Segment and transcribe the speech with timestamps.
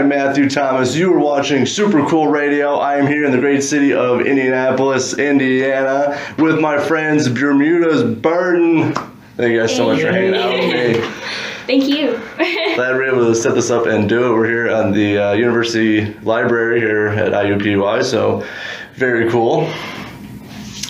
[0.00, 0.96] am Matthew Thomas.
[0.96, 2.76] You are watching Super Cool Radio.
[2.76, 8.94] I am here in the great city of Indianapolis, Indiana, with my friends Bermuda's Burden.
[9.36, 11.00] Thank you guys so much for hanging out with me.
[11.66, 12.12] Thank you.
[12.76, 14.34] Glad we're able to set this up and do it.
[14.34, 18.46] We're here on the uh, University Library here at IUPUI, so
[18.94, 19.70] very cool.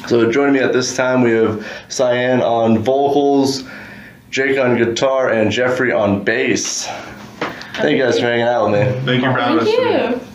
[0.07, 3.65] So joining me at this time, we have Cyan on vocals,
[4.31, 6.89] Jake on guitar, and Jeffrey on bass.
[7.83, 9.01] Thank you guys for hanging out with me.
[9.07, 9.79] Thank you for having Thank
[10.13, 10.27] us you.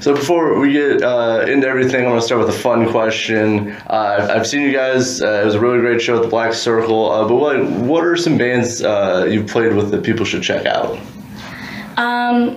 [0.00, 3.70] So before we get uh, into everything, I'm going to start with a fun question.
[3.88, 5.22] Uh, I've- I've seen you guys.
[5.22, 7.10] Uh, it was a really great show at the Black Circle.
[7.10, 10.66] Uh, but what what are some bands uh, you've played with that people should check
[10.66, 10.98] out?
[11.96, 12.56] Um,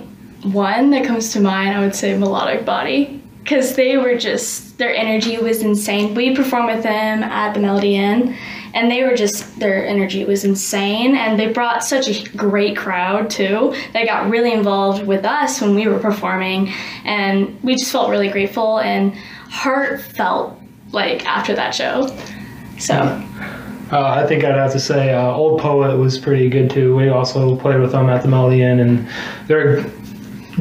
[0.52, 4.94] one that comes to mind, I would say Melodic Body, because they were just their
[4.94, 6.14] energy was insane.
[6.14, 8.36] We performed with them at the Melody Inn,
[8.74, 13.30] and they were just their energy was insane, and they brought such a great crowd
[13.30, 13.74] too.
[13.92, 16.72] They got really involved with us when we were performing,
[17.04, 19.14] and we just felt really grateful and
[19.50, 20.58] heartfelt
[20.92, 22.14] like after that show.
[22.78, 23.24] So.
[23.90, 26.94] Uh, I think I'd have to say uh, Old Poet was pretty good too.
[26.94, 29.08] We also played with them at the Melody Inn, and
[29.46, 29.82] they're a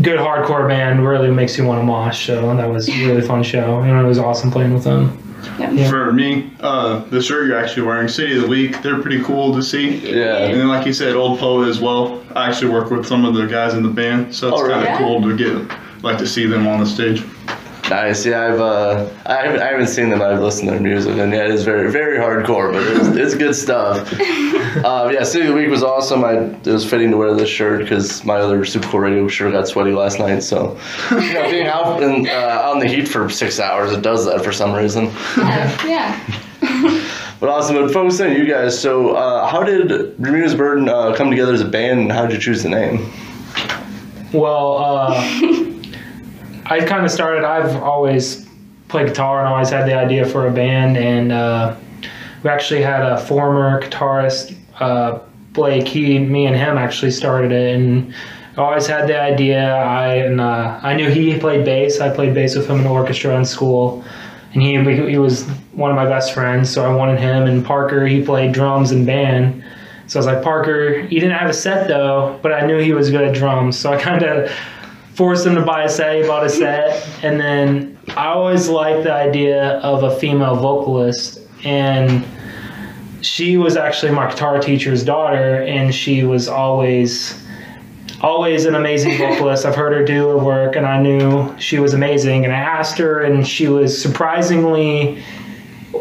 [0.02, 1.06] good hardcore band.
[1.06, 2.26] Really makes you want to mosh.
[2.26, 5.27] So that was a really fun show, and it was awesome playing with them.
[5.60, 5.90] Yeah.
[5.90, 9.54] For me, uh, the shirt you're actually wearing, City of the Week, they're pretty cool
[9.54, 9.98] to see.
[9.98, 10.38] Yeah.
[10.38, 12.24] And then, like you said, Old Poet as well.
[12.36, 14.84] I actually work with some of the guys in the band, so it's Oh, really?
[14.86, 17.24] kind of cool to get like to see them on the stage.
[17.90, 18.26] Nice.
[18.26, 20.22] Yeah, I've uh, I haven't, I haven't seen them.
[20.22, 23.36] I've listened to their music, and yeah, it is very very hardcore, but it's, it's
[23.36, 24.12] good stuff.
[24.84, 26.26] uh, yeah, City of the Week was awesome.
[26.26, 29.54] I it was fitting to wear this shirt because my other Super Cool Radio shirt
[29.54, 30.44] got sweaty last night.
[30.44, 30.78] So,
[31.12, 34.26] you know, being out in, uh, out in the heat for six hours, it does
[34.26, 35.06] that for some reason.
[35.38, 35.86] Yeah.
[35.86, 37.04] yeah.
[37.40, 37.76] But awesome.
[37.76, 38.80] But focus on you guys.
[38.80, 42.34] So, uh, how did Bermuda's Burden uh, come together as a band, and how did
[42.34, 43.12] you choose the name?
[44.34, 45.64] Well, uh,
[46.70, 47.46] I kind of started.
[47.46, 48.46] I've always
[48.90, 51.76] played guitar and always had the idea for a band, and uh,
[52.44, 55.20] we actually had a former guitarist, uh,
[55.54, 55.88] Blake.
[55.88, 58.14] He, me, and him actually started it, and
[58.58, 59.76] always had the idea.
[59.76, 62.02] I and uh, I knew he played bass.
[62.02, 64.04] I played bass with him in the orchestra in school,
[64.54, 64.78] and he
[65.10, 66.70] he was one of my best friends.
[66.70, 67.44] So I wanted him.
[67.44, 69.64] And Parker, he played drums and band.
[70.08, 72.94] So I was like, Parker, he didn't have a set though, but I knew he
[72.94, 73.78] was good at drums.
[73.78, 74.52] So I kind of
[75.18, 76.22] forced him to buy a set.
[76.22, 77.06] He bought a set.
[77.24, 81.42] And then I always liked the idea of a female vocalist.
[81.64, 82.24] And
[83.22, 87.44] she was actually my guitar teacher's daughter, and she was always.
[88.20, 89.64] Always an amazing vocalist.
[89.64, 92.46] I've heard her do her work, and I knew she was amazing.
[92.46, 95.24] And I asked her, and she was surprisingly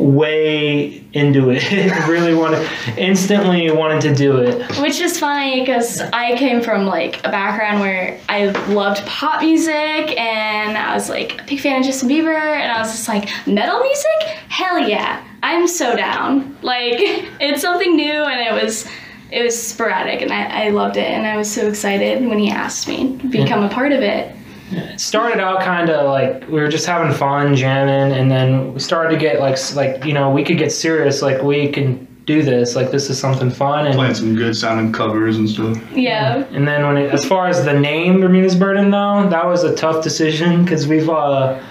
[0.01, 2.07] way into it.
[2.09, 4.79] really wanted, instantly wanted to do it.
[4.81, 9.75] Which is funny because I came from like a background where I loved pop music
[10.19, 13.29] and I was like a big fan of Justin Bieber and I was just like
[13.47, 14.37] metal music?
[14.49, 15.25] Hell yeah.
[15.43, 16.57] I'm so down.
[16.63, 16.95] Like
[17.41, 18.87] it's something new and it was
[19.31, 22.51] it was sporadic and I, I loved it and I was so excited when he
[22.51, 24.36] asked me to become a part of it.
[24.71, 28.81] It started out kind of like we were just having fun jamming and then we
[28.81, 32.43] started to get like like you know we could get serious like we can do
[32.43, 35.78] this like this is something fun and Playing some good sounding covers and stuff.
[35.93, 36.44] Yeah.
[36.50, 39.75] and then when it, as far as the name Bermuda's Burden though that was a
[39.77, 41.62] tough decision because we've uh,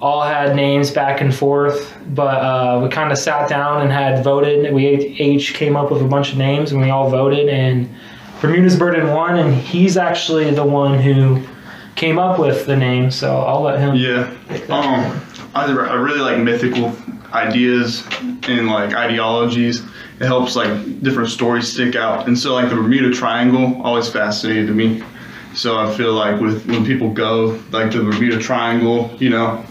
[0.00, 4.24] all had names back and forth but uh, we kind of sat down and had
[4.24, 7.88] voted we each came up with a bunch of names and we all voted and
[8.40, 11.46] Bermuda's Burden won and he's actually the one who
[11.94, 14.30] came up with the name so I'll let him Yeah.
[14.68, 15.20] Um,
[15.54, 16.96] I, I really like mythical
[17.32, 18.06] ideas
[18.44, 19.82] and like ideologies.
[20.20, 22.28] It helps like different stories stick out.
[22.28, 25.02] And so like the Bermuda Triangle always fascinated me.
[25.54, 29.64] So I feel like with when people go like the Bermuda Triangle, you know,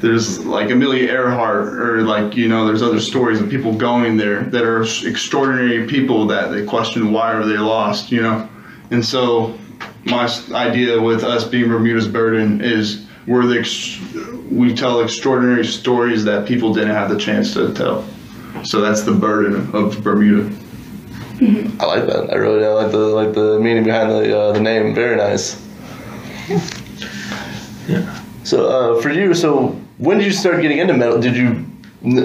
[0.00, 4.42] there's like Amelia Earhart or like you know there's other stories of people going there
[4.44, 8.48] that are extraordinary people that they question why are they lost, you know,
[8.90, 9.58] and so
[10.04, 14.00] my idea with us being Bermuda's Burden is we're the ex-
[14.50, 18.06] we tell extraordinary stories that people didn't have the chance to tell.
[18.64, 20.54] So that's the burden of Bermuda.
[21.40, 22.30] I like that.
[22.32, 24.94] I really I like the like the meaning behind the uh, the name.
[24.94, 25.64] Very nice.
[27.86, 28.24] Yeah.
[28.42, 29.68] So uh, for you, so
[29.98, 31.20] when did you start getting into metal?
[31.20, 31.66] Did you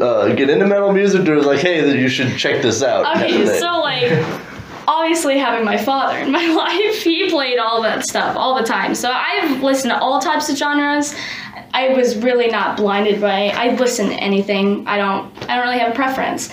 [0.01, 3.17] uh, get into metal music, or like, hey, that you should check this out?
[3.17, 4.11] Okay, so like
[4.87, 8.95] obviously having my father in my life, he played all that stuff all the time.
[8.95, 11.15] So I've listened to all types of genres.
[11.73, 14.87] I was really not blinded by I listen to anything.
[14.87, 16.51] I don't I don't really have a preference.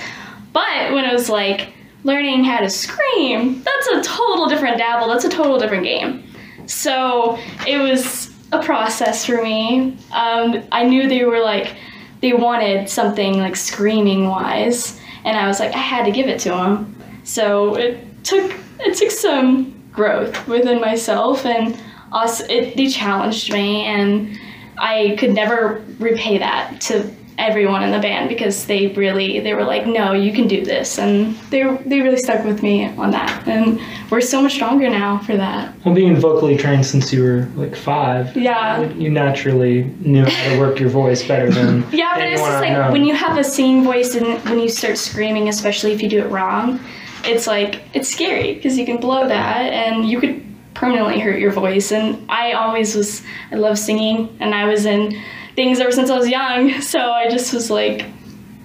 [0.53, 1.73] But when it was like
[2.05, 5.09] learning how to scream, that's a total different dabble.
[5.09, 6.25] That's a total different game.
[6.67, 9.97] So it was a process for me.
[10.13, 11.77] Um, I knew they were like,
[12.21, 16.41] they wanted something like screaming wise, and I was like, I had to give it
[16.41, 16.97] to them.
[17.25, 21.81] So it took it took some growth within myself, and
[22.13, 24.39] also it they challenged me, and
[24.79, 29.65] I could never repay that to everyone in the band because they really they were
[29.65, 30.99] like no you can do this.
[30.99, 33.49] And they they really stuck with me on that.
[33.49, 33.81] And
[34.11, 35.75] we're so much stronger now for that.
[35.85, 38.83] Well, being vocally trained since you were like five, yeah.
[38.93, 42.93] you naturally knew how to work your voice better than yeah but it's just like
[42.93, 46.21] when you have a singing voice and when you start screaming especially if you do
[46.21, 46.79] it wrong
[47.25, 50.45] it's like it's scary because you can blow that and you could
[50.75, 51.93] permanently hurt your voice.
[51.93, 53.23] And i always was
[53.53, 55.21] i love singing and i was in
[55.57, 56.71] things ever since i was young.
[56.81, 58.05] So i just was like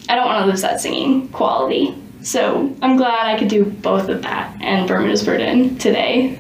[0.10, 1.96] i don't want to lose that singing quality.
[2.22, 6.40] So i'm glad i could do both of that and Bermuda's Burden today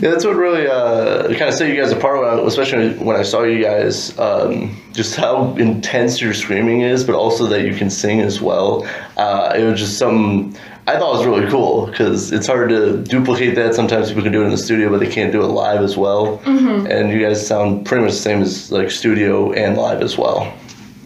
[0.00, 3.16] Yeah, that's what really uh, kind of set you guys apart, when I, especially when
[3.16, 4.16] I saw you guys.
[4.18, 8.86] Um, just how intense your screaming is, but also that you can sing as well.
[9.16, 10.56] Uh, it was just something
[10.86, 13.74] I thought was really cool because it's hard to duplicate that.
[13.74, 15.96] Sometimes people can do it in the studio, but they can't do it live as
[15.98, 16.40] well.
[16.46, 20.54] And you guys sound pretty much the same as like studio and live as well.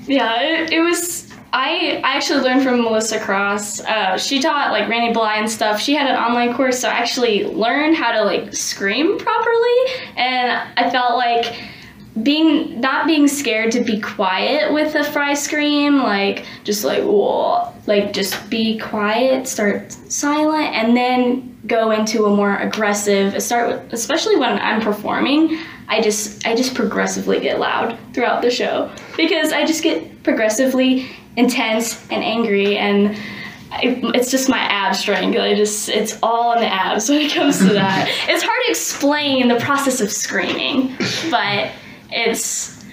[0.07, 1.32] Yeah, it, it was.
[1.53, 3.81] I, I actually learned from Melissa Cross.
[3.81, 5.81] Uh, she taught like Randy Blythe and stuff.
[5.81, 9.77] She had an online course, so I actually learned how to like scream properly,
[10.17, 11.55] and I felt like
[12.23, 17.73] being not being scared to be quiet with a fry scream, like just like whoa,
[17.87, 23.43] like just be quiet, start silent, and then go into a more aggressive.
[23.43, 25.59] Start with, especially when I'm performing.
[25.89, 31.09] I just I just progressively get loud throughout the show because I just get progressively
[31.37, 33.17] intense and angry and
[33.71, 35.39] I, it's just my ab strength.
[35.39, 38.09] I just it's all in the abs when it comes to that.
[38.29, 40.95] it's hard to explain the process of screaming,
[41.31, 41.71] but
[42.11, 42.85] it's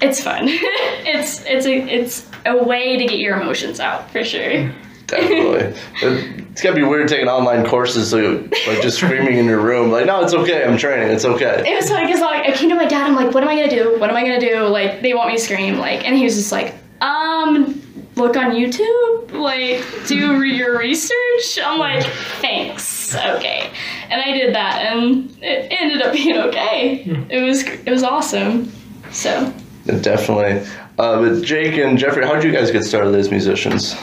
[0.00, 0.44] it's fun.
[0.48, 4.72] it's it's a it's a way to get your emotions out for sure.
[5.06, 6.41] Definitely.
[6.52, 9.90] it's gotta be weird taking online courses, so you, like just screaming in your room,
[9.90, 11.64] like, no, it's okay, I'm training, it's okay.
[11.66, 13.06] It was funny because like I came to my dad.
[13.06, 13.98] I'm like, what am I gonna do?
[13.98, 14.66] What am I gonna do?
[14.66, 15.78] Like they want me to scream.
[15.78, 17.80] Like and he was just like, um,
[18.16, 19.32] look on YouTube.
[19.32, 21.58] Like do your research.
[21.64, 22.04] I'm like,
[22.40, 23.14] thanks.
[23.16, 23.70] Okay.
[24.10, 27.02] And I did that, and it ended up being okay.
[27.30, 28.70] It was it was awesome.
[29.10, 29.52] So
[29.86, 30.66] Definitely.
[30.98, 33.96] Uh, but Jake and Jeffrey, how did you guys get started as musicians?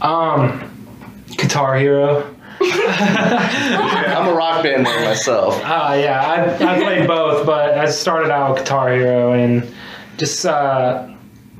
[0.00, 0.67] Um,
[1.38, 2.34] Guitar Hero.
[2.60, 5.54] I'm a rock band man myself.
[5.62, 9.72] Uh, yeah, I, I played both, but I started out with Guitar Hero and
[10.16, 11.08] just uh,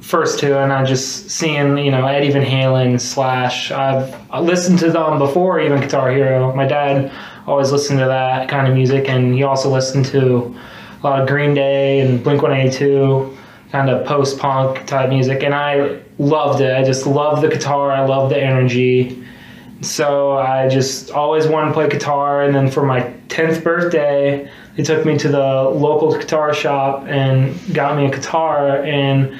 [0.00, 3.70] first two, and I just seeing you know Eddie Van Halen, Slash.
[3.70, 6.52] I've I listened to them before even Guitar Hero.
[6.54, 7.12] My dad
[7.46, 10.56] always listened to that kind of music, and he also listened to
[11.00, 13.38] a lot of Green Day and Blink One Eighty Two,
[13.70, 16.74] kind of post punk type music, and I loved it.
[16.74, 17.92] I just loved the guitar.
[17.92, 19.24] I loved the energy.
[19.80, 24.82] So I just always wanted to play guitar, and then for my 10th birthday, they
[24.82, 29.38] took me to the local guitar shop and got me a guitar, and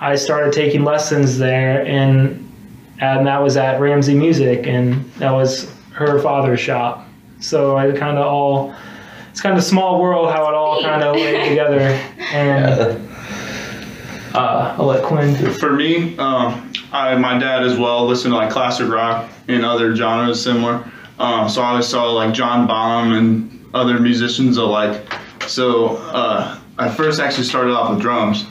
[0.00, 2.46] I started taking lessons there, and
[3.00, 7.06] and that was at Ramsey Music, and that was her father's shop.
[7.40, 8.74] So I kind of all,
[9.30, 11.80] it's kind of small world how it all kind of laid together,
[12.32, 13.00] and
[14.32, 15.34] Uh, uh, I'll let Quinn.
[15.54, 19.94] For me, um, I my dad as well listened to like classic rock and other
[19.94, 20.84] genres similar.
[21.18, 25.00] Uh, so I always saw like John Bonham and other musicians alike.
[25.46, 28.46] So uh, I first actually started off with drums.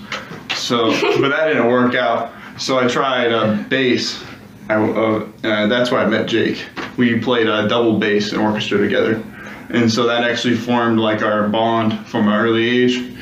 [0.55, 0.91] So,
[1.21, 2.31] but that didn't work out.
[2.57, 4.23] So I tried uh, bass.
[4.69, 6.63] I, uh, uh, that's where I met Jake.
[6.97, 9.23] We played uh, double bass and orchestra together,
[9.69, 13.15] and so that actually formed like our bond from an early age.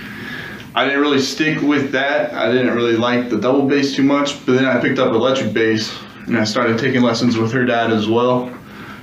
[0.78, 2.36] I didn't really stick with that.
[2.36, 5.52] I didn't really like the double bass too much, but then I picked up electric
[5.52, 5.92] bass
[6.28, 8.56] and I started taking lessons with her dad as well.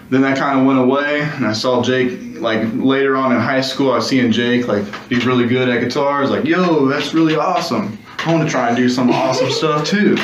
[0.09, 3.61] Then that kind of went away, and I saw Jake like later on in high
[3.61, 3.91] school.
[3.91, 6.19] I was seeing Jake like be really good at guitar.
[6.19, 7.99] I was like, "Yo, that's really awesome!
[8.19, 10.17] I want to try and do some awesome stuff too."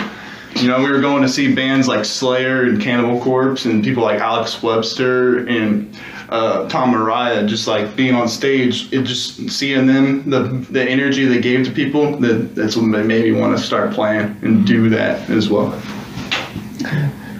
[0.60, 4.02] You know, we were going to see bands like Slayer and Cannibal Corpse, and people
[4.02, 5.96] like Alex Webster and
[6.28, 7.48] uh, Tom Araya.
[7.48, 11.72] Just like being on stage, it just seeing them, the the energy they gave to
[11.72, 12.18] people.
[12.18, 15.80] That that's what made me want to start playing and do that as well.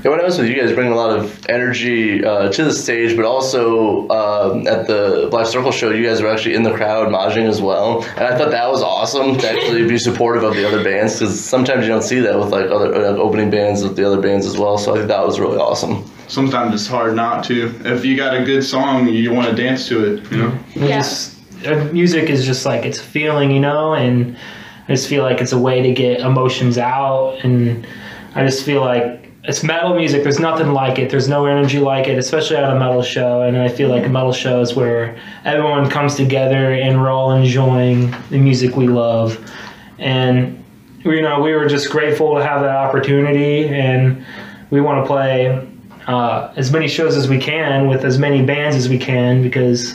[0.03, 2.73] Yeah, what I noticed was you guys bring a lot of energy uh, to the
[2.73, 6.73] stage, but also um, at the Black Circle show, you guys were actually in the
[6.73, 10.55] crowd moshing as well, and I thought that was awesome to actually be supportive of
[10.57, 13.83] the other bands because sometimes you don't see that with like other uh, opening bands
[13.83, 14.79] with the other bands as well.
[14.79, 16.05] So I think that was really awesome.
[16.29, 17.75] sometimes it's hard not to.
[17.85, 20.31] If you got a good song, you want to dance to it.
[20.33, 20.59] You know.
[20.77, 20.99] We Yeah.
[21.01, 24.35] just uh, music is just like it's a feeling, you know, and
[24.89, 27.87] I just feel like it's a way to get emotions out, and
[28.35, 30.23] I just feel like it's metal music.
[30.23, 31.11] There's nothing like it.
[31.11, 33.43] There's no energy like it, especially at a metal show.
[33.43, 37.33] And I feel like a metal show is where everyone comes together and we're all
[37.33, 39.39] enjoying the music we love,
[39.99, 40.63] and
[41.05, 44.25] you know we were just grateful to have that opportunity, and
[44.71, 45.67] we want to play.
[46.07, 49.95] Uh, as many shows as we can with as many bands as we can because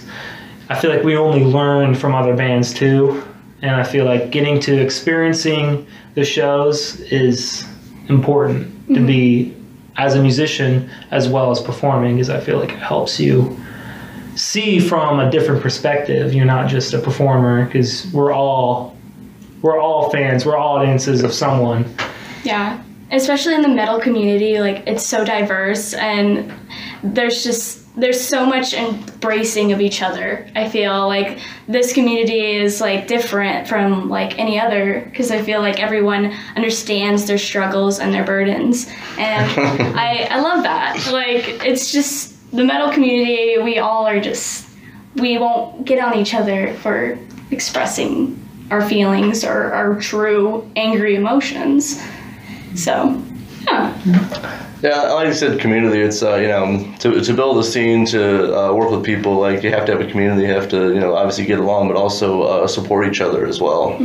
[0.70, 3.22] I feel like we only learn from other bands too,
[3.62, 7.68] and I feel like getting to experiencing the shows is
[8.10, 9.06] important to mm-hmm.
[9.06, 9.56] be
[9.98, 13.58] as a musician as well as performing, because I feel like it helps you
[14.36, 16.34] see from a different perspective.
[16.34, 18.96] You're not just a performer, because we're all
[19.62, 21.86] we're all fans, we're all audiences of someone.
[22.44, 26.54] Yeah, especially in the metal community, like it's so diverse and
[27.04, 30.48] there's just there's so much embracing of each other.
[30.56, 35.62] I feel like this community is like different from like any other because I feel
[35.62, 39.50] like everyone understands their struggles and their burdens, and
[39.98, 41.10] I I love that.
[41.12, 43.58] Like it's just the metal community.
[43.62, 44.68] We all are just
[45.16, 47.18] we won't get on each other for
[47.52, 52.02] expressing our feelings or our true angry emotions.
[52.76, 53.22] So,
[53.64, 53.94] yeah.
[54.86, 56.00] Yeah, like you said, community.
[56.00, 56.66] It's uh, you know
[57.00, 58.22] to, to build a scene, to
[58.56, 59.34] uh, work with people.
[59.40, 60.44] Like you have to have a community.
[60.48, 63.60] You have to you know obviously get along, but also uh, support each other as
[63.60, 63.98] well,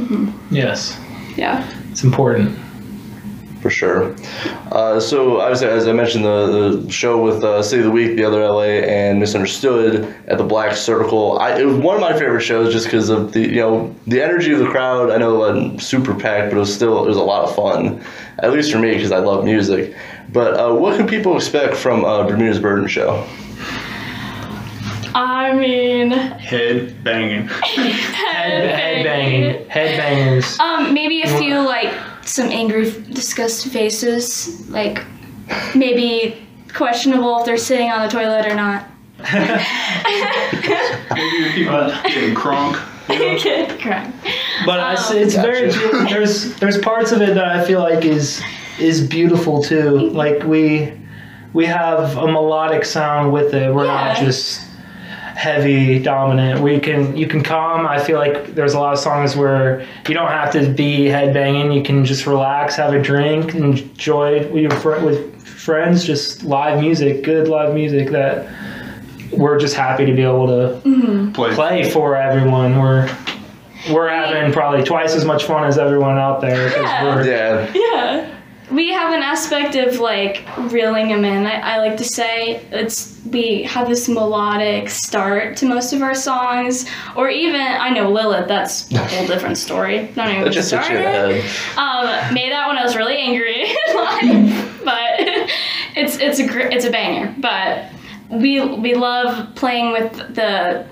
[0.51, 0.99] Yes,
[1.37, 1.63] Yeah.
[1.91, 2.57] it's important.
[3.61, 4.17] for sure.
[4.73, 8.17] Uh, so obviously, as I mentioned, the, the show with uh, City of the Week,
[8.17, 9.93] the other LA, and Misunderstood
[10.29, 11.39] at the Black Circle.
[11.39, 14.23] I, it was one of my favorite shows just because of the you know the
[14.23, 15.11] energy of the crowd.
[15.11, 17.55] I know it wasn't super packed, but it was still it was a lot of
[17.55, 18.03] fun.
[18.39, 19.95] At least for me, because I love music.
[20.33, 23.27] But uh, what can people expect from uh, Bermuda's Burden show?
[25.13, 27.49] I mean, Head banging.
[27.49, 30.59] Head, head banging, head bangers.
[30.61, 34.69] Um, maybe a few like some angry, disgusted faces.
[34.71, 35.05] Like
[35.75, 38.87] maybe questionable if they're sitting on the toilet or not.
[41.11, 42.77] Maybe people getting crunk.
[43.81, 44.13] Correct.
[44.67, 45.71] But I say it's very
[46.11, 48.43] there's there's parts of it that I feel like is
[48.81, 50.11] is beautiful too.
[50.11, 50.93] Like we
[51.53, 53.73] we have a melodic sound with it.
[53.75, 54.63] We're not just
[55.35, 56.61] heavy dominant.
[56.61, 57.87] We can you can come.
[57.87, 61.75] I feel like there's a lot of songs where you don't have to be headbanging.
[61.75, 66.05] You can just relax, have a drink, enjoy it with your fr- with friends.
[66.05, 68.49] Just live music, good live music that
[69.33, 71.33] we're just happy to be able to mm-hmm.
[71.33, 71.55] Play.
[71.55, 72.79] play for everyone.
[72.79, 73.09] We're
[73.91, 77.05] we're having probably twice as much fun as everyone out there because Yeah.
[77.05, 77.73] we're Yeah.
[77.75, 78.30] Yeah.
[78.71, 81.47] We have an aspect of like reeling them in.
[81.47, 86.15] I, I like to say it's we have this melodic start to most of our
[86.15, 88.49] songs, or even I know Lilith.
[88.49, 90.11] That's a whole different story.
[90.17, 91.45] Not even just hit you in started.
[91.77, 95.51] Um, made that when I was really angry, Like, but
[95.97, 97.35] it's it's a gr- it's a banger.
[97.39, 97.91] But
[98.31, 100.87] we we love playing with the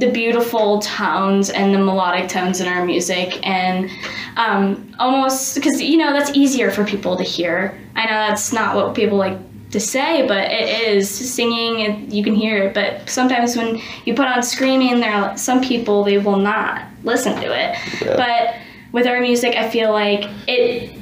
[0.00, 3.90] the beautiful tones and the melodic tones in our music and
[4.36, 7.78] um, almost because you know that's easier for people to hear.
[7.94, 9.36] I know that's not what people like
[9.72, 11.80] to say, but it is singing.
[11.80, 15.62] It, you can hear it, but sometimes when you put on screaming, there are some
[15.62, 17.76] people they will not listen to it.
[18.00, 18.16] Yeah.
[18.16, 18.56] But
[18.92, 20.98] with our music, I feel like it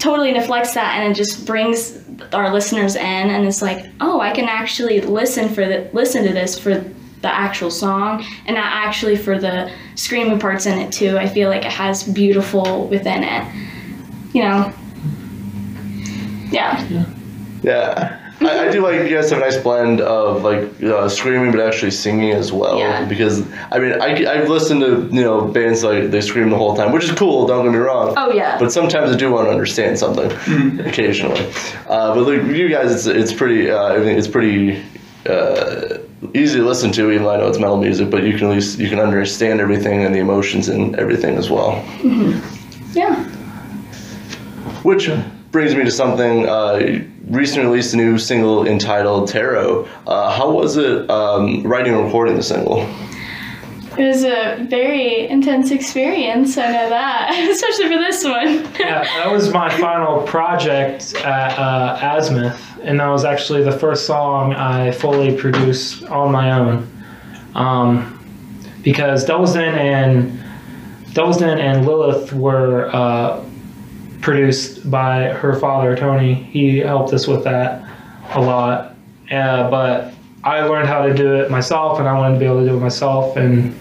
[0.00, 1.96] totally deflects that and it just brings
[2.32, 6.32] our listeners in and it's like oh i can actually listen for the listen to
[6.32, 6.84] this for
[7.22, 11.48] the actual song and not actually for the screaming parts in it too i feel
[11.48, 13.44] like it has beautiful within it
[14.34, 14.72] you know?
[16.50, 17.04] Yeah.
[17.62, 18.18] Yeah.
[18.40, 21.60] I, I do like you guys have a nice blend of like uh, screaming but
[21.60, 23.04] actually singing as well Yeah.
[23.04, 26.74] because I mean I, I've listened to you know bands like they scream the whole
[26.74, 28.14] time which is cool don't get me wrong.
[28.16, 28.58] Oh yeah.
[28.58, 30.30] But sometimes I do want to understand something
[30.80, 31.46] occasionally.
[31.88, 34.82] Uh, but like you guys it's, it's pretty uh, I think it's pretty
[35.26, 35.98] uh,
[36.34, 38.54] easy to listen to even though I know it's metal music but you can at
[38.54, 41.82] least you can understand everything and the emotions and everything as well
[42.92, 43.24] yeah
[44.84, 45.10] Which
[45.50, 46.48] brings me to something.
[46.48, 49.86] Uh, recently released a new single entitled Tarot.
[50.06, 52.86] Uh, how was it um, writing and recording the single?
[53.98, 59.30] It was a very intense experience i know that especially for this one yeah, that
[59.30, 64.90] was my final project at uh, Azimuth, and that was actually the first song I
[64.90, 66.88] fully produced on my own.
[67.54, 68.18] Um,
[68.82, 70.42] because Devil's Den and
[71.14, 73.44] Devil's Den and Lilith were uh,
[74.20, 76.34] produced by her father Tony.
[76.34, 77.88] He helped us with that
[78.34, 78.96] a lot,
[79.30, 82.60] uh, but I learned how to do it myself, and I wanted to be able
[82.60, 83.36] to do it myself.
[83.36, 83.78] And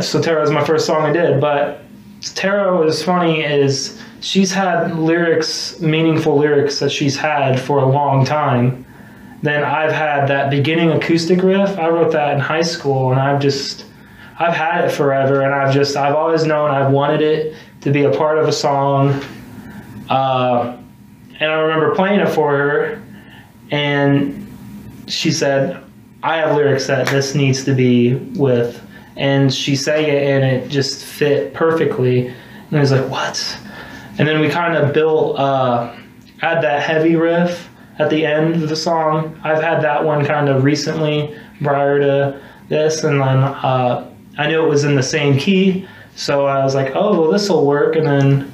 [0.00, 1.40] so Tarot was my first song I did.
[1.40, 1.82] But
[2.20, 8.24] Tarot was funny is she's had lyrics, meaningful lyrics that she's had for a long
[8.24, 8.84] time.
[9.42, 11.76] Then I've had that beginning acoustic riff.
[11.78, 13.86] I wrote that in high school, and I've just
[14.38, 18.04] I've had it forever, and I've just I've always known I've wanted it to be
[18.04, 19.20] a part of a song.
[20.08, 20.76] Uh,
[21.40, 23.02] and I remember playing it for her,
[23.70, 24.41] and
[25.06, 25.76] she said,
[26.22, 28.80] "I have lyrics that this needs to be with,"
[29.16, 32.28] and she sang it, and it just fit perfectly.
[32.28, 33.58] And I was like, "What?"
[34.18, 35.94] And then we kind of built, uh,
[36.42, 37.68] add that heavy riff
[37.98, 39.38] at the end of the song.
[39.44, 44.64] I've had that one kind of recently prior to this, and then uh, I knew
[44.64, 47.96] it was in the same key, so I was like, "Oh, well, this will work,"
[47.96, 48.52] and then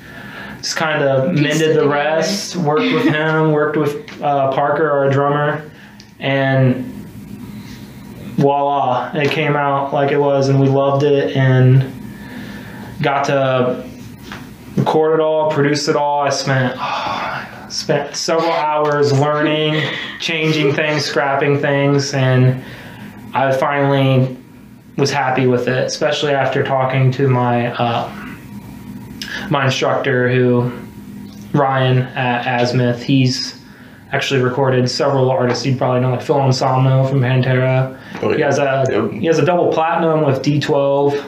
[0.59, 2.57] just kind of mended the rest.
[2.57, 5.63] Worked with him, worked with uh, Parker, our drummer,
[6.19, 6.85] and
[8.37, 11.93] voila, it came out like it was, and we loved it, and
[13.03, 13.85] got to
[14.77, 16.23] record it all, produce it all.
[16.23, 16.79] I spent
[17.73, 19.83] spent several hours learning,
[20.21, 22.63] changing things, scrapping things, and
[23.35, 24.37] I finally
[24.97, 28.09] was happy with it, especially after talking to my uh,
[29.51, 30.73] my instructor, who
[31.53, 33.03] Ryan at Azimuth.
[33.03, 33.58] He's
[34.13, 37.99] actually recorded several artists you'd probably know, like Phil Anselmo from Pantera.
[38.23, 39.11] Oh, He has a Yep.
[39.13, 41.23] he has a double platinum with D12.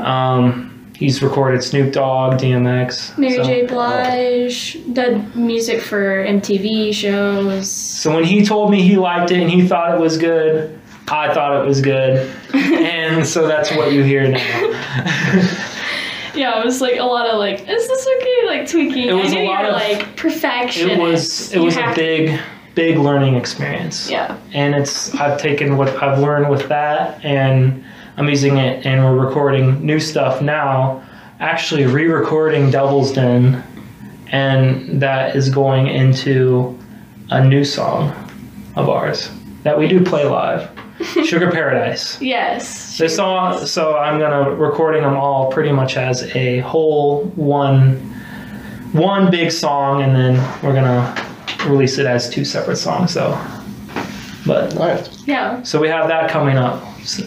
[0.00, 3.16] Um, he's recorded Snoop Dogg, DMX.
[3.16, 3.42] Mary so.
[3.44, 3.66] J.
[3.66, 7.70] Blige, did music for MTV shows.
[7.70, 10.78] So when he told me he liked it and he thought it was good,
[11.08, 15.62] I thought it was good, and so that's what you hear now.
[16.36, 18.46] Yeah, it was like a lot of like, is this okay?
[18.46, 19.08] Like tweaking.
[19.08, 20.90] It was I a lot of- like perfection.
[20.90, 22.38] It was it was a big
[22.74, 24.10] big learning experience.
[24.10, 24.36] Yeah.
[24.52, 27.82] and it's I've taken what I've learned with that and
[28.18, 31.02] I'm using it and we're recording new stuff now
[31.40, 33.62] actually re-recording Devil's Den
[34.32, 36.78] and that is going into
[37.30, 38.12] a new song
[38.76, 39.30] of ours
[39.62, 40.68] that we do play live
[41.24, 42.96] Sugar Paradise Yes.
[42.98, 47.96] this song so I'm gonna recording them all pretty much as a whole one
[48.92, 51.14] one big song and then we're gonna
[51.66, 53.38] release it as two separate songs though
[54.46, 55.26] but Nice.
[55.26, 55.62] Yeah.
[55.64, 56.82] so we have that coming up.
[57.02, 57.24] So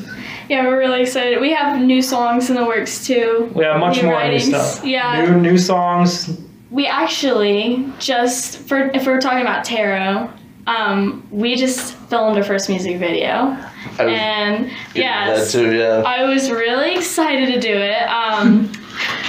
[0.48, 1.40] Yeah, we're really excited.
[1.42, 3.52] We have new songs in the works too.
[3.54, 4.86] we have much New more writings, new stuff.
[4.86, 5.26] yeah.
[5.26, 6.40] New new songs.
[6.72, 10.30] We actually just for if we're talking about tarot,
[10.68, 13.58] um, we just filmed our first music video,
[13.98, 16.04] was and That too, yeah.
[16.06, 18.02] I was really excited to do it.
[18.04, 18.72] Um,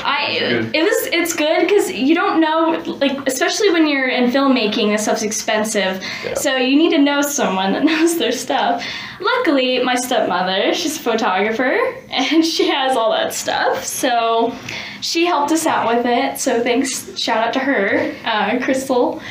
[0.03, 0.75] I Good.
[0.75, 5.03] it was it's good because you don't know like especially when you're in filmmaking this
[5.05, 6.35] stuff's expensive, Yeah.
[6.35, 8.85] so you need to know someone that knows their stuff.
[9.21, 11.79] Luckily, my stepmother she's a photographer
[12.11, 14.53] and she has all that stuff, so
[15.01, 16.39] she helped us out with it.
[16.41, 19.23] So thanks, shout out to her, uh, Crystal.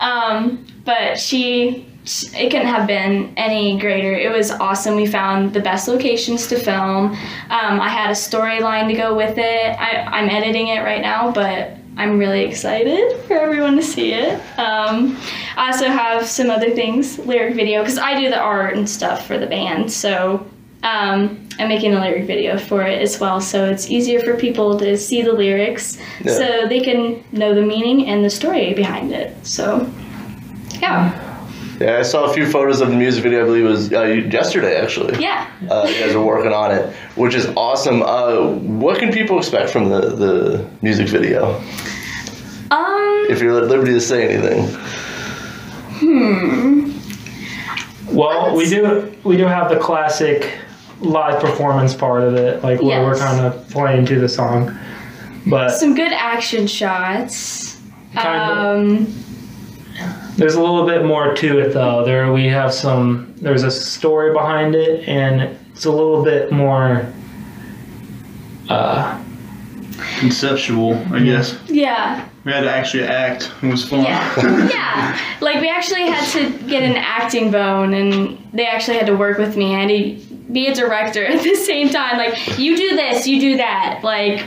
[0.00, 1.84] Um, but she
[2.34, 4.14] it couldn't have been any greater.
[4.14, 4.96] It was awesome.
[4.96, 7.10] We found the best locations to film.
[7.50, 9.66] Um, I had a storyline to go with it.
[9.78, 14.34] I, I'm editing it right now, but I'm really excited for everyone to see it.
[14.58, 15.18] Um,
[15.56, 19.26] I also have some other things, lyric video, because I do the art and stuff
[19.26, 19.92] for the band.
[19.92, 20.46] So
[20.82, 23.38] um, I'm making a lyric video for it as well.
[23.42, 26.32] So it's easier for people to see the lyrics Yeah.
[26.32, 29.30] so they can know the meaning and the story behind it.
[29.46, 29.90] So,
[30.80, 31.24] yeah.
[31.80, 33.42] Yeah, I saw a few photos of the music video.
[33.42, 35.22] I believe it was uh, yesterday, actually.
[35.22, 35.48] Yeah.
[35.70, 38.02] Uh, you guys are working on it, which is awesome.
[38.02, 41.54] Uh, what can people expect from the, the music video?
[42.70, 44.66] Um, If you're at liberty to say anything.
[46.00, 46.92] Hmm.
[48.14, 50.58] Well, we do we do have the classic
[51.00, 54.76] live performance part of it, like where we're kind of playing to the song.
[55.46, 57.80] But some good action shots.
[58.14, 58.66] Kind of.
[59.06, 59.14] Um,
[60.38, 62.04] there's a little bit more to it though.
[62.04, 67.12] There we have some there's a story behind it and it's a little bit more
[68.68, 69.22] uh
[70.20, 71.58] Conceptual, I guess.
[71.66, 72.28] yeah.
[72.44, 73.50] We had to actually act.
[73.62, 74.04] It was fun.
[74.04, 74.68] Yeah.
[74.68, 75.20] yeah.
[75.40, 79.38] Like we actually had to get an acting bone and they actually had to work
[79.38, 79.74] with me.
[79.74, 82.16] I had to be a director at the same time.
[82.16, 84.00] Like, you do this, you do that.
[84.02, 84.44] Like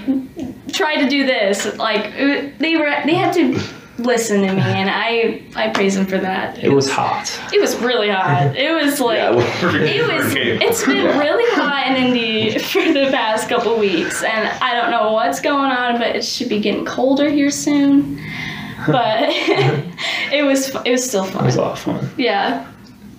[0.73, 1.65] try to do this.
[1.77, 3.61] Like uh, they were they had to
[4.05, 6.63] listen to me and I I praise him for that.
[6.63, 7.39] it was hot.
[7.53, 8.55] It was really hot.
[8.61, 10.33] It was like Yeah, well, It was.
[10.35, 15.11] It's been really hot in Indy for the past couple weeks, and I don't know
[15.13, 18.19] what's going on, but it should be getting colder here soon.
[18.87, 21.43] But it was it was still fun.
[21.43, 22.09] It was a lot of fun.
[22.17, 22.65] Yeah.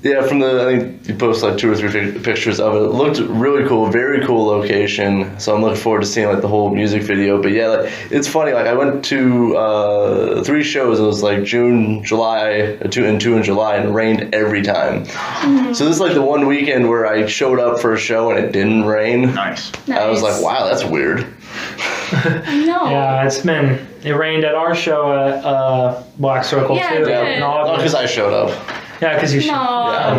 [0.03, 2.79] Yeah, from the I think you posted like two or three pictures of it.
[2.79, 5.39] It looked really cool, very cool location.
[5.39, 7.41] So I'm looking forward to seeing like the whole music video.
[7.41, 8.53] But yeah, like, it's funny.
[8.53, 10.99] Like I went to uh, three shows.
[10.99, 14.63] It was like June, July, uh, two and two in July, and it rained every
[14.63, 15.05] time.
[15.75, 18.45] So this is like the one weekend where I showed up for a show and
[18.45, 19.33] it didn't rain.
[19.35, 19.71] Nice.
[19.89, 21.27] I was like, wow, that's weird.
[22.13, 22.91] No.
[22.91, 23.87] Yeah, it's been.
[24.05, 27.03] It rained at our show at uh, Black Circle Yeah, too.
[27.03, 27.29] it did.
[27.35, 27.77] in Not August.
[27.79, 28.51] because I showed up.
[29.03, 29.51] Yeah, because you should.
[29.53, 29.59] No.
[29.61, 30.15] I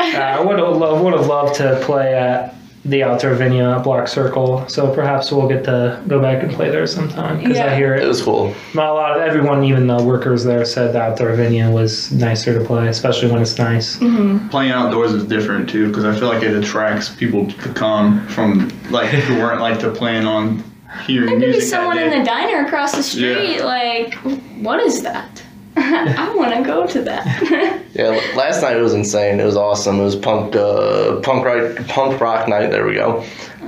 [0.00, 0.14] don't.
[0.16, 2.54] Uh, I would have lo- would have loved to play at
[2.84, 4.66] the outdoor venue at Black Circle.
[4.68, 7.76] So perhaps we'll get to go back and play there sometime because I Yeah.
[7.76, 8.06] hear It it.
[8.08, 8.54] was cool.
[8.72, 12.56] Not a lot of everyone, even the workers there, said the outdoor venue was nicer
[12.58, 13.96] to play, especially when it's nice.
[13.96, 18.70] Playing outdoors is different too, because I feel like it attracts people to come from
[18.90, 20.62] like who weren't like to plan on
[21.06, 21.62] hearing There could be music.
[21.70, 23.62] that someone in the diner across the street.
[23.62, 24.14] Like,
[24.62, 25.42] what is that?
[26.18, 27.82] I want to go to that.
[27.94, 29.40] Yeah, last night it was insane.
[29.40, 29.98] It was awesome.
[29.98, 32.70] It was punk, uh, punk rock, punk rock night.
[32.70, 33.24] There we go.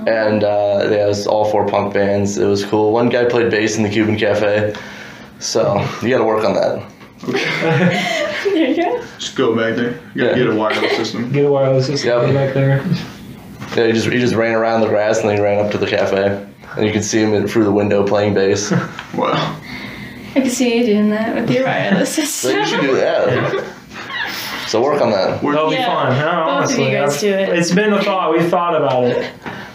[0.06, 2.38] And uh, yeah, it was all four punk bands.
[2.38, 2.92] It was cool.
[2.92, 4.72] One guy played bass in the Cuban Cafe,
[5.40, 6.86] so you got to work on that.
[8.44, 9.02] there you go.
[9.18, 9.98] Just go back there.
[10.14, 10.44] You gotta Yeah.
[10.44, 11.32] get a wireless system.
[11.32, 12.34] Get a wireless system Yep.
[12.34, 12.84] back there.
[13.76, 15.78] Yeah, he just he just ran around the grass and then he ran up to
[15.78, 16.46] the cafe,
[16.76, 18.70] and you could see him in, through the window playing bass.
[19.14, 19.59] Wow.
[20.34, 22.58] I can see you doing that with your wireless So system.
[22.60, 23.64] you should do that.
[24.68, 25.42] So work on that.
[25.42, 25.78] That'll Yeah.
[25.80, 26.16] be fun.
[26.16, 27.58] No, Both of you guys I've- do it.
[27.58, 28.30] It's been a thought.
[28.32, 29.28] We've thought about it.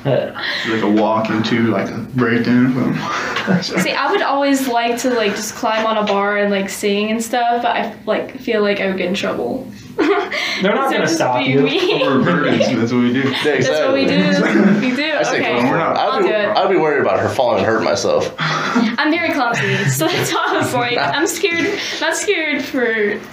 [0.06, 2.72] Like a walk into like a breakdown.
[3.62, 7.12] See, I would always like to like just climb on a bar and like sing
[7.12, 9.68] and stuff, but I like feel like I would get in trouble.
[10.62, 11.62] They're not So gonna stop you.
[11.62, 12.02] me.
[12.02, 12.58] We're birds.
[12.68, 13.20] That's what we do.
[13.30, 14.16] Yeah, That's what we do.
[14.86, 15.14] We do.
[15.14, 15.54] I say Okay.
[15.54, 15.80] go for it.
[15.80, 16.48] not- I'd I'll be, do it.
[16.58, 18.34] I'd be worried about her falling and hurt myself.
[18.40, 21.80] I'm very clumsy, so that's why I was like, I'm scared.
[22.02, 22.86] Not scared for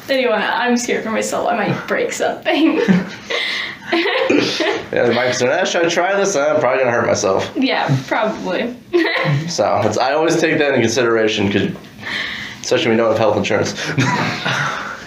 [0.08, 0.40] anyone.
[0.40, 1.48] I'm scared for myself.
[1.48, 2.80] I might break something.
[3.92, 6.34] Yeah, Mike said, eh, should I try this?
[6.36, 7.50] I'm probably gonna hurt myself.
[7.56, 8.74] yeah, probably.
[9.48, 11.76] So it's, I always take that into consideration because,
[12.60, 13.72] especially when you don't have health insurance.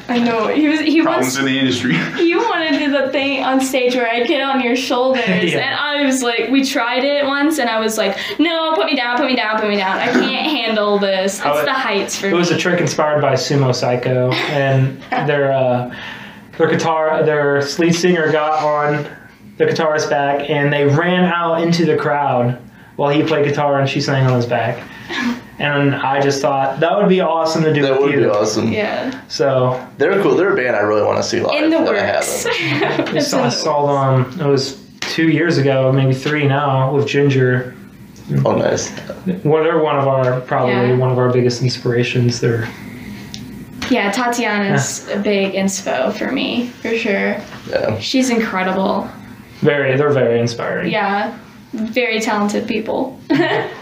[0.07, 0.47] I know.
[0.47, 0.79] He was.
[0.81, 1.37] He Problems wants.
[1.37, 1.95] in the industry.
[2.25, 5.59] You wanted to do the thing on stage where I get on your shoulders, Yeah.
[5.59, 8.95] and I was like, we tried it once, and I was like, no, put me
[8.95, 9.97] down, put me down, put me down.
[9.97, 10.23] I can't
[10.57, 11.37] handle this.
[11.39, 15.51] It's it- the heights for It was a trick inspired by Sumo Cyco, and their
[15.51, 15.95] uh,
[16.57, 19.07] their guitar, their lead singer got on
[19.57, 22.61] the guitarist's back, and they ran out into the crowd
[22.97, 24.81] while he played guitar and she sang on his back.
[25.57, 28.19] And I just thought that would be awesome to do that with would you.
[28.19, 28.71] be awesome.
[28.73, 30.35] yeah, So They're cool.
[30.35, 31.63] They're a band I really want to see live.
[31.63, 32.45] in the that I works.
[32.45, 33.09] haven't.
[33.15, 34.39] I saw, the saw them.
[34.41, 37.73] It was two years ago, maybe three now, with Jinjer.
[38.43, 38.91] Oh, nice.
[39.45, 40.97] Well, they're one of our probably Yeah.
[40.97, 42.41] one of our biggest inspirations.
[42.41, 42.67] They're
[43.89, 47.37] Yeah, Tatiana's a big inspo for me, for sure.
[47.69, 47.97] Yeah.
[47.99, 49.07] She's incredible.
[49.61, 50.91] very they're very inspiring.
[50.91, 51.37] Yeah,
[51.75, 53.19] very talented people.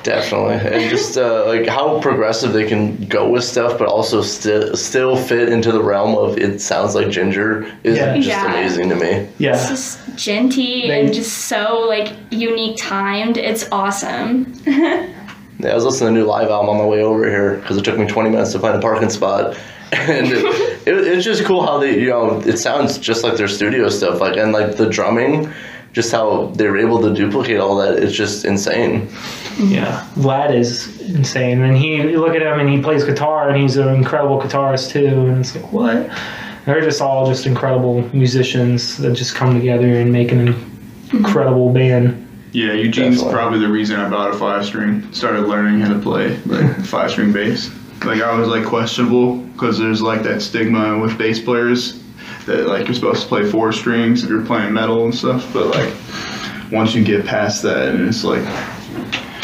[0.03, 4.75] Definitely, and just uh, like how progressive they can go with stuff, but also still
[4.75, 8.15] still fit into the realm of it sounds like Jinjer is Yeah.
[8.15, 8.51] just Yeah.
[8.51, 9.07] amazing to me.
[9.09, 9.51] It's Yeah.
[9.69, 13.37] just genty They- and just so like unique timed.
[13.37, 14.53] It's awesome.
[15.59, 17.77] Yeah, I was listening to the new live album on my way over here because
[17.77, 19.55] it took me 20 minutes to find a parking spot,
[19.93, 20.43] and it,
[20.85, 24.19] it, it's just cool how they you know it sounds just like their studio stuff,
[24.19, 25.49] like and like the drumming,
[25.93, 28.01] just how they were able to duplicate all that.
[28.01, 29.07] It's just insane.
[29.59, 31.61] Yeah, Vlad is insane.
[31.61, 34.91] And he, you look at him and he plays guitar and he's an incredible guitarist
[34.91, 35.05] too.
[35.05, 36.09] And it's like, what?
[36.65, 40.55] They're just all just incredible musicians that just come together and make an
[41.11, 42.19] incredible band.
[42.53, 43.33] Yeah, Eugene's Definitely.
[43.33, 45.11] probably the reason I bought a five string.
[45.13, 47.69] Started learning how to play like five string bass.
[48.03, 52.02] Like I was like questionable because there's like that stigma with bass players
[52.45, 55.51] that like you're supposed to play four strings if you're playing metal and stuff.
[55.53, 55.93] But like
[56.71, 58.43] once you get past that, and it's like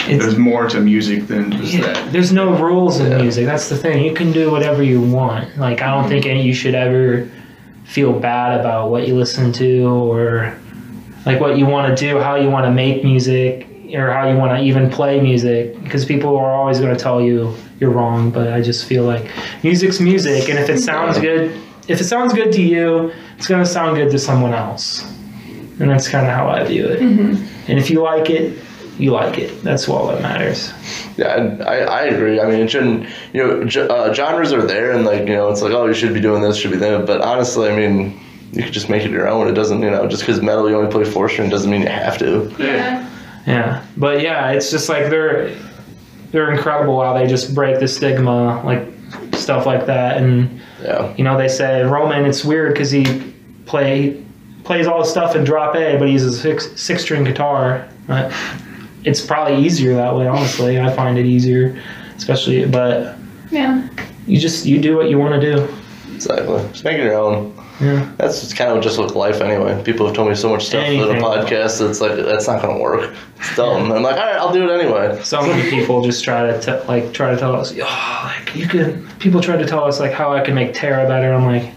[0.07, 2.11] It's, there's more to music than just yeah, that.
[2.11, 3.21] there's no rules in Yeah.
[3.21, 3.45] music.
[3.45, 4.03] That's the thing.
[4.03, 5.57] You can do whatever you want.
[5.57, 7.29] Like, I don't think any, you should ever
[7.85, 10.55] feel bad about what you listen to or
[11.25, 14.37] like what you want to do, how you want to make music, or how you
[14.37, 15.81] want to even play music.
[15.83, 18.31] Because people are always going to tell you you're wrong.
[18.31, 19.29] But I just feel like
[19.63, 21.55] music's music, and if it sounds good,
[21.89, 25.03] if it sounds good to you, it's going to sound good to someone else.
[25.79, 27.01] And that's kind of how I view it.
[27.01, 28.57] And if you like it,
[28.97, 29.63] you like it.
[29.63, 30.71] That's all that matters.
[31.17, 32.39] Yeah, I, I, I agree.
[32.39, 35.61] I mean, it shouldn't, you know, uh, genres are there and like, you know, it's
[35.61, 37.05] like, oh, you should be doing this, should be that.
[37.05, 38.19] But honestly, I mean,
[38.51, 39.47] you could just make it your own.
[39.47, 41.87] It doesn't, you know, just because metal you only play four string doesn't mean you
[41.87, 42.53] have to.
[42.59, 43.09] Yeah.
[43.47, 45.55] Yeah, but yeah, it's just like they're
[46.31, 48.61] they're incredible how they just break the stigma.
[48.63, 48.85] Like
[49.39, 50.17] stuff like that.
[50.17, 51.13] And Yeah.
[51.17, 53.05] you know, they say Roman, it's weird because he
[53.65, 54.21] play
[54.63, 57.85] plays all the stuff in drop A, but he uses a six six string guitar.
[58.07, 58.31] But
[59.03, 60.27] it's probably easier that way.
[60.27, 61.79] Honestly, I find it easier,
[62.17, 62.65] especially.
[62.65, 63.15] But
[63.51, 63.81] Yeah.
[64.27, 65.67] you just you do what you want to do.
[66.13, 66.61] Exactly.
[66.71, 67.53] Just make it your own.
[67.81, 68.11] Yeah.
[68.17, 69.81] That's just kind of just like life anyway.
[69.83, 71.17] People have told me so much stuff in Anything.
[71.17, 73.13] a podcast that's like that's not gonna work.
[73.37, 73.85] It's dumb.
[73.85, 75.21] And I'm like, all right, I'll do it anyway.
[75.23, 78.67] So many people just try to t- like try to tell us, oh, like you
[78.67, 79.07] can.
[79.19, 81.33] People try to tell us like how I can make Tarot better.
[81.33, 81.71] I'm like,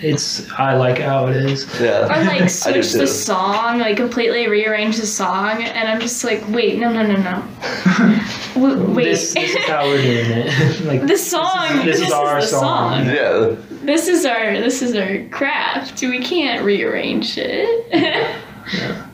[0.00, 1.66] it's I like how it is.
[1.80, 2.04] Yeah.
[2.06, 6.78] Or like switch the song, like completely rearrange the song, and I'm just like, wait,
[6.78, 7.44] no, no, no, no.
[8.54, 9.04] W- wait.
[9.04, 10.80] This, this is how we're doing it.
[10.86, 11.84] like the song.
[11.84, 13.04] this is our the song.
[13.06, 13.54] Yeah.
[13.82, 16.00] This is our this is our craft.
[16.02, 18.36] We can't rearrange it.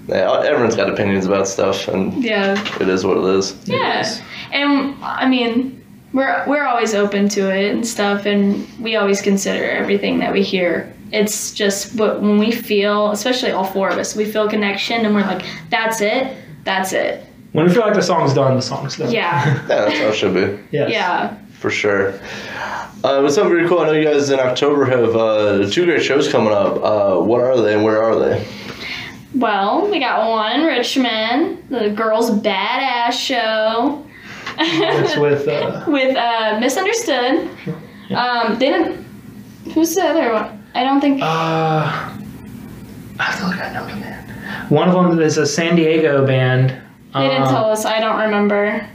[0.07, 0.41] Yeah.
[0.45, 2.55] Everyone's got opinions about stuff, and yeah.
[2.81, 3.57] it is what it is.
[3.67, 4.07] Yeah.
[4.53, 9.65] And I mean, we're we're always open to it and stuff, and we always consider
[9.65, 10.93] everything that we hear.
[11.13, 15.15] It's just what when we feel, especially all four of us, we feel connection, and
[15.15, 17.25] we're like, that's it, that's it.
[17.53, 19.11] when we feel like the song's done, the song's done.
[19.11, 19.45] Yeah.
[19.69, 20.59] Yeah, that's how it should be.
[20.71, 20.91] Yes.
[20.91, 21.37] Yeah.
[21.59, 22.15] For sure.
[23.05, 23.81] Uh, but something very cool.
[23.81, 26.77] I know you guys in October have uh, two great shows coming up.
[26.83, 28.47] Uh, what are they and where are they?
[29.35, 34.05] Well, we got one Richmond, the girls' badass show.
[34.59, 37.49] It's with uh, with uh, Misunderstood.
[38.15, 39.05] Um, they didn't.
[39.75, 40.65] Who's the other one?
[40.75, 41.21] I don't think.
[41.23, 42.15] uh
[43.21, 44.71] I feel like I know the band.
[44.71, 46.71] One of them is a San Diego band.
[47.15, 47.85] they didn't Um, tell us.
[47.85, 48.89] I don't remember.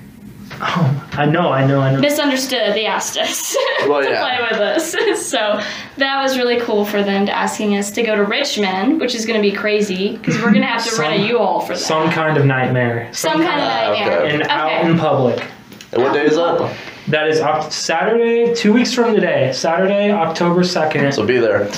[0.65, 1.99] Oh, I know, I know, I know.
[1.99, 2.73] Misunderstood.
[2.73, 3.55] They asked us
[3.87, 4.21] Well, to yeah.
[4.21, 4.91] play with us,
[5.29, 5.59] so
[5.97, 9.25] that was really cool for them to asking us to go to Richmond, which is
[9.25, 11.73] going to be crazy because we're going to have to rent a Some- U-Haul for
[11.73, 11.79] that.
[11.79, 13.09] Some kind of nightmare.
[13.13, 14.19] Some kind of Ah, nightmare.
[14.21, 14.33] okay.
[14.35, 15.45] And out in public.
[15.91, 16.75] And what day is that?
[17.09, 19.51] That is Oct- Saturday, two weeks from today.
[19.53, 21.13] Saturday, October 2nd.
[21.13, 21.69] So be there.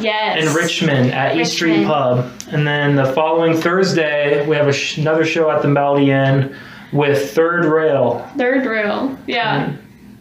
[0.00, 0.46] Yes.
[0.46, 2.30] in Richmond at East Street Pub.
[2.52, 6.54] And then the following Thursday, we have a sh- another show at the Melody Inn
[6.92, 8.28] with Third Rail.
[8.36, 9.16] Third Rail.
[9.26, 9.74] Yeah.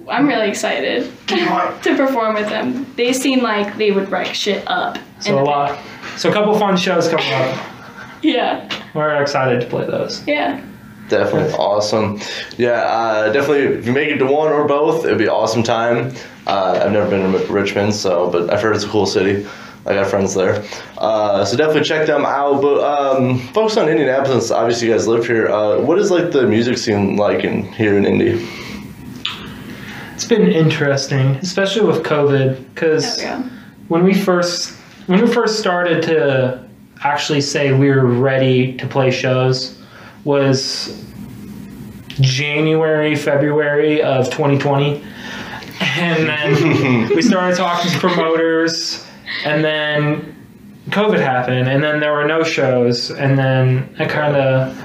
[0.10, 2.86] I'm really excited to perform with them.
[2.96, 4.98] They seem like they would wreck shit up.
[5.20, 5.80] So a lot.
[6.18, 7.66] So a couple fun shows coming up.
[8.24, 8.68] Yeah.
[8.96, 10.26] We're excited to play those.
[10.26, 10.60] Yeah.
[11.08, 12.20] Definitely awesome.
[12.58, 13.78] Yeah, uh, definitely.
[13.78, 16.14] If you make it to one or both, it'd be awesome time.
[16.48, 19.46] Uh, I've never been to Richmond, so but I've heard it's a cool city.
[19.88, 20.66] I got friends there,
[20.98, 22.62] uh, so definitely check them out.
[22.62, 24.52] But um, focus on Indianapolis.
[24.52, 25.48] Obviously, you guys live here.
[25.48, 28.48] Uh, what is like the music scene like in here in Indy?
[30.14, 33.44] It's been interesting, especially with COVID, because we go.
[33.88, 34.76] when we first
[35.08, 36.68] when we first started to
[37.02, 39.82] actually say we were ready to play shows
[40.26, 41.06] was
[42.20, 45.02] January, February of 2020.
[45.80, 49.07] And then we started talking to promoters
[49.46, 50.34] and then
[50.90, 54.78] COVID happened and then there were no shows and then I kind of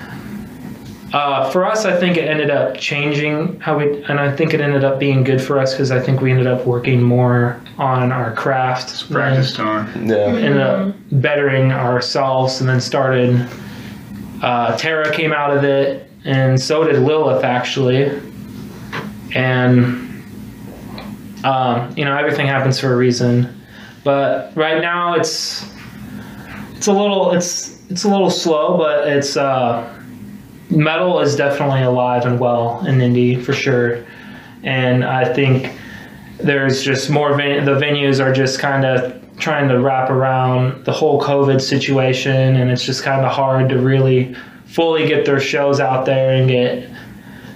[1.12, 4.62] uh, for us, I think it ended up changing how we, and I think it
[4.62, 8.11] ended up being good for us because I think we ended up working more on
[8.12, 9.09] our craft.
[9.11, 10.09] than- Practice time.
[10.09, 13.46] Yeah, ended up bettering ourselves and then started
[14.42, 18.20] uh, Tarot came out of it and so did Lilith actually
[19.35, 20.24] and
[21.44, 23.62] um, you know everything happens for a reason
[24.04, 25.70] but right now it's
[26.76, 29.88] it's a little it's it's a little slow but it's uh,
[30.70, 34.04] metal is definitely alive and well in Indy for sure.
[34.62, 35.72] And I think
[36.38, 40.92] there's just more ven- the venues are just kind of trying to wrap around the
[40.92, 44.34] whole covid situation and it's just kind of hard to really
[44.66, 46.88] fully get their shows out there and get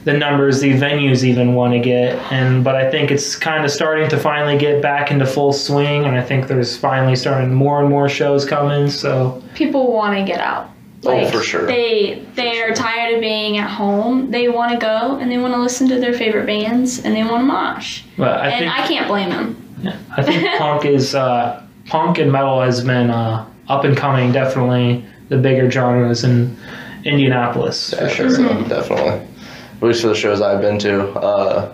[0.07, 3.71] the numbers the venues even want to get and but i think it's kind of
[3.73, 7.81] starting to finally get back into full swing and i think there's finally starting more
[7.81, 10.71] and more shows coming so People want to get out.
[11.05, 11.67] Oh, for sure.
[11.67, 14.31] They they are tired of being at home.
[14.31, 17.23] They want to go and they want to listen to their favorite bands and they
[17.23, 18.03] want to mosh.
[18.19, 19.77] but i and think I can't blame them.
[19.83, 24.31] Yeah, I think punk is uh, punk and metal has been uh, up and coming.
[24.33, 26.57] Definitely the bigger genres in
[27.05, 28.35] Indianapolis for yeah, sure.
[28.35, 29.27] sure, definitely.
[29.77, 31.73] At least for the shows I've been to, uh,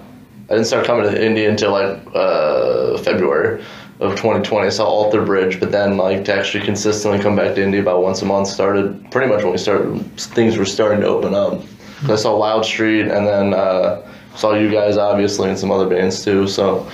[0.51, 3.63] I didn't start coming to Indy until like uh, February
[4.01, 4.67] of 2020.
[4.67, 8.03] I saw Alter Bridge, but then like to actually consistently come back to Indy about
[8.03, 10.05] once a month started pretty much when we started.
[10.19, 11.63] Things were starting to open up.
[12.01, 14.03] 'Cause I saw Loud Street, and then uh,
[14.35, 16.49] saw you guys obviously and some other bands too.
[16.49, 16.91] So,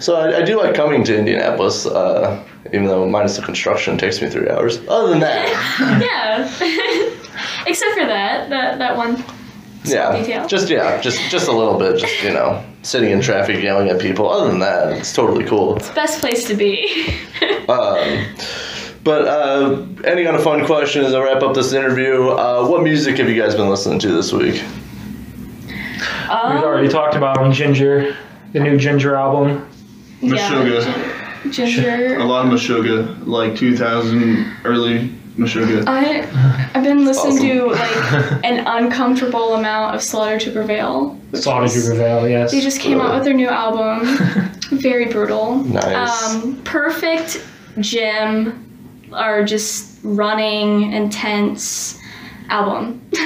[0.00, 1.86] so I, I do like coming to Indianapolis.
[1.86, 4.80] Uh, even though minus the construction takes me three hours.
[4.88, 5.46] Other than that,
[6.02, 6.44] yeah.
[7.66, 9.22] Except for that that that one
[9.84, 10.46] Yeah, detail.
[10.46, 11.98] just yeah, just just a little bit.
[11.98, 14.30] Just you know, sitting in traffic yelling at people.
[14.30, 15.76] Other than that, it's totally cool.
[15.76, 17.16] It's Best place to be.
[17.68, 18.26] Um,
[19.04, 22.82] but uh, ending on a fun question as I wrap up this interview, uh, what
[22.82, 24.62] music have you guys been listening to this week?
[25.66, 28.14] We've Um, already talked about Jinjer,
[28.52, 29.68] the new Jinjer album.
[30.20, 30.82] Meshuggah.
[31.44, 32.20] Jinjer.
[32.20, 35.84] A lot of Meshuggah, like 2000 early Meshuggah.
[35.86, 36.22] I
[36.74, 37.48] I've been listening awesome.
[37.48, 41.18] to like an uncomfortable amount of Slaughter to Prevail.
[41.34, 42.52] Slaughter is- to Prevail, yes.
[42.52, 44.06] They just came out with their new album.
[44.72, 45.56] Very brutal.
[45.64, 46.34] Nice.
[46.34, 47.44] Um, perfect
[47.80, 51.98] gym or just running intense
[52.48, 53.00] album.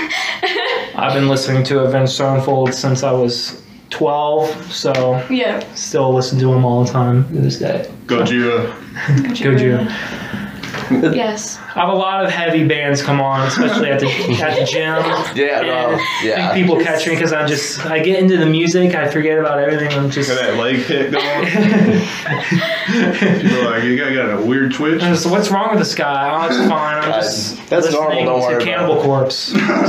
[0.94, 5.60] I've been listening to Avenged Sevenfold since I was 12, so yeah.
[5.74, 7.90] still listen to them all the time to this day.
[8.06, 8.70] Gojira.
[9.36, 10.45] Goju.
[11.16, 11.58] Yes.
[11.74, 14.06] I have a lot of heavy bands come on, especially at the
[14.42, 14.96] at the gym.
[15.36, 16.48] Yeah, no, And yeah.
[16.50, 19.38] I think people catch me because I'm just I get into the music, I forget
[19.38, 19.92] about everything.
[19.92, 21.46] I'm just Got that leg kick going.
[23.40, 25.02] People are like, you got, got a weird twitch.
[25.02, 26.30] I'm just, what's wrong with this guy?
[26.32, 26.96] Oh, it's fine.
[27.02, 29.04] I'm just That's normal, listening don't worry to about Cannibal it.
[29.04, 29.36] Corpse.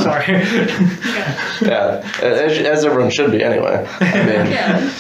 [0.03, 0.25] Sorry.
[1.62, 3.86] Yeah, as, as everyone should be anyway.
[3.99, 4.91] I mean, Yeah.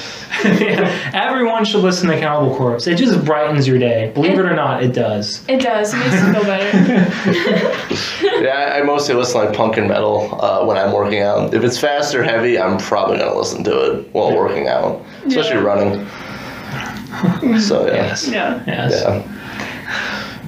[0.43, 1.11] Yeah.
[1.13, 2.87] Everyone should listen to Cannibal Corpse.
[2.87, 4.11] It just brightens your day.
[4.13, 5.43] Believe it or not, it does.
[5.47, 5.93] It does.
[5.93, 6.77] It makes you feel better.
[8.43, 11.53] yeah, I, I mostly listen to like punk and metal uh, when I'm working out.
[11.53, 15.57] If it's fast or heavy, I'm probably gonna listen to it while working out, especially
[15.57, 15.63] Yeah.
[15.63, 16.07] running.
[17.61, 18.27] So yeah, Yes.
[18.27, 18.63] yeah.
[18.67, 19.01] Yes.
[19.03, 19.23] yeah.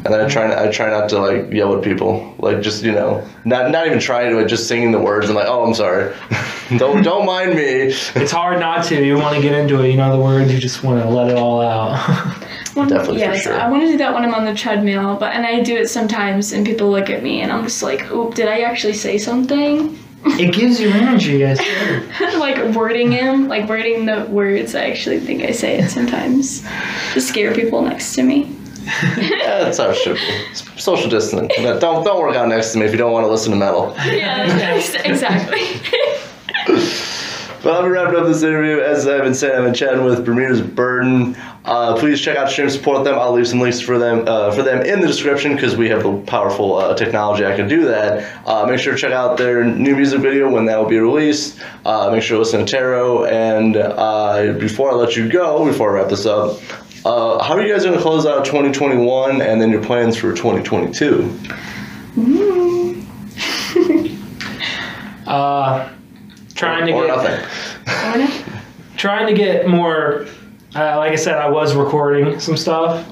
[0.06, 3.28] And I try, I try not to like yell at people, like just you know,
[3.46, 5.30] not not even trying to, just singing the words.
[5.30, 6.16] I'm like, oh, I'm sorry,
[6.78, 7.64] don't don't mind me.
[7.64, 9.04] It's hard not to.
[9.04, 9.90] You want to get into it.
[9.92, 10.52] You know the words.
[10.54, 11.98] You just want to let it all out.
[12.76, 13.60] One- Definitely for yes, sure.
[13.60, 15.90] I want to do that when I'm on the treadmill, but and I do it
[15.90, 19.18] sometimes, and people look at me, and I'm just like, "Oop, did I actually say
[19.18, 21.46] something?" it gives you energy.
[21.46, 21.54] I
[22.18, 22.40] swear.
[22.40, 24.76] like wording him, like wording the words.
[24.76, 26.62] I actually think I say it sometimes
[27.14, 28.56] to scare people next to me.
[29.18, 30.56] Yeah, that's how it should be.
[30.80, 31.50] Social distancing.
[31.64, 33.58] But Don't don't work out next to me if you don't want to listen to
[33.58, 33.94] metal.
[34.06, 34.76] Yeah,
[35.06, 35.62] exactly.
[37.62, 38.80] Well, I'll be wrapping up this interview.
[38.80, 41.36] As I've been saying, I've been chatting with Bermuda's Burden.
[41.66, 43.16] Uh, please check out Stream, support them.
[43.20, 46.04] I'll leave some links for them uh, for them in the description because we have
[46.04, 48.48] the powerful uh, technology I can do that.
[48.48, 51.60] Uh, make sure to check out their new music video when that will be released.
[51.84, 53.26] Uh, make sure to listen to Tarot.
[53.26, 56.58] And uh, before I let you go, before I wrap this up,
[57.06, 60.34] uh, how are you guys going to close out 2021 and then your plans for
[60.34, 61.40] 2022?
[65.30, 65.88] Uh,
[66.56, 68.42] trying to or get nothing.
[68.98, 70.26] trying to get more.
[70.76, 73.08] Uh, like I said, I was recording some stuff.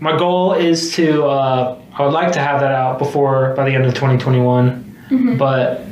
[0.00, 1.26] My goal is to.
[1.26, 5.82] Uh, I would like to have that out before by the end of 2021, but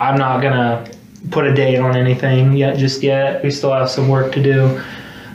[0.00, 0.90] I'm not gonna
[1.30, 2.78] put a date on anything yet.
[2.78, 4.80] Just yet, we still have some work to do.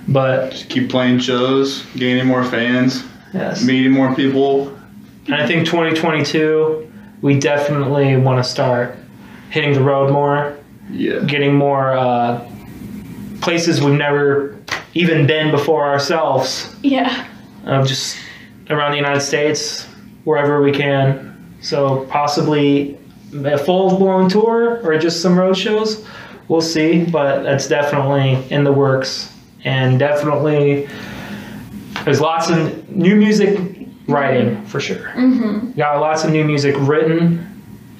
[0.07, 4.67] But Just keep playing shows, gaining more fans, yes, meeting more people.
[5.27, 8.97] and I think 2022, we definitely want to start
[9.49, 10.57] hitting the road more.
[10.91, 11.19] Yeah.
[11.21, 12.45] getting more uh,
[13.41, 14.59] places we've never
[14.93, 17.25] even been before ourselves, yeah.
[17.65, 18.17] uh, just
[18.69, 19.85] around the United States,
[20.25, 21.55] wherever we can.
[21.61, 22.97] So possibly
[23.33, 26.05] a full blown tour or just some road shows.
[26.49, 29.32] We'll see, but that's definitely in the works.
[29.65, 30.87] And definitely,
[32.03, 33.59] there's lots of new music
[34.07, 35.09] writing for sure.
[35.15, 35.71] Mm-hmm.
[35.71, 37.49] Got lots of new music written,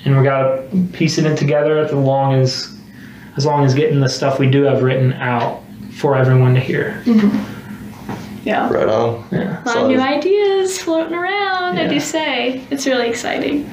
[0.06, 2.70] and we got to piece it in together as long as
[3.38, 7.02] as long as getting the stuff we do have written out for everyone to hear.
[8.44, 8.70] Yeah.
[8.72, 9.26] Right on.
[9.32, 9.64] Yeah.
[9.64, 11.88] A lot So- of new ideas floating around, I Yeah.
[11.88, 12.62] do say.
[12.70, 13.70] It's really exciting.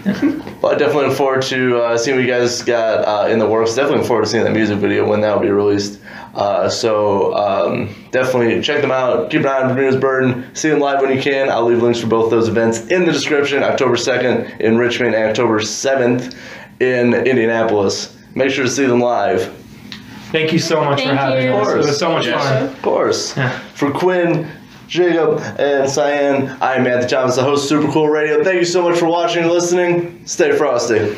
[0.62, 3.46] Well, I definitely look forward to uh, seeing what you guys got uh, in the
[3.46, 3.74] works.
[3.74, 5.98] Definitely look forward to seeing that music video when that will be released.
[6.34, 9.30] Uh, so um, definitely check them out.
[9.30, 10.54] Keep an eye on Bermuda's Burden.
[10.54, 11.50] See them live when you can.
[11.50, 13.62] I'll leave links for both those events in the description.
[13.62, 16.36] October 2nd in Richmond and October 7th
[16.80, 18.16] in Indianapolis.
[18.34, 19.52] Make sure to see them live.
[20.30, 21.52] Thank you so much for having you.
[21.54, 21.68] us.
[21.68, 22.42] It Of was so much course.
[22.44, 22.62] fun.
[22.62, 23.36] Of course.
[23.36, 23.58] Yeah.
[23.74, 24.48] For Quinn,
[24.86, 28.44] Jacob, and Cyan, I'm Matthew Thomas, the host of Super Cool Radio.
[28.44, 30.24] Thank you so much for watching and listening.
[30.26, 31.16] Stay frosty.